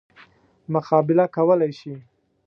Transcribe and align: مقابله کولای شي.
مقابله 0.73 1.25
کولای 1.35 1.71
شي. 1.79 1.93